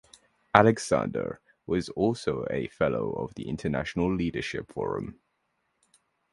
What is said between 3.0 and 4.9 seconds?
of the International Leadership